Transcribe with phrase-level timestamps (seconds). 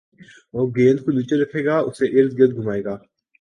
[0.53, 2.95] وہ گیند کو نیچے رکھے گا اُسے اردگرد گھمائے گا